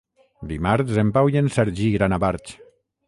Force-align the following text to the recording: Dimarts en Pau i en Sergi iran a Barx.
Dimarts 0.51 0.97
en 1.03 1.11
Pau 1.17 1.31
i 1.35 1.41
en 1.43 1.51
Sergi 1.59 1.91
iran 1.99 2.17
a 2.19 2.23
Barx. 2.25 2.57